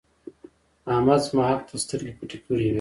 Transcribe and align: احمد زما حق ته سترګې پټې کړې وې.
احمد 0.91 1.19
زما 1.27 1.43
حق 1.49 1.61
ته 1.67 1.75
سترګې 1.83 2.13
پټې 2.17 2.37
کړې 2.43 2.63
وې. 2.65 2.69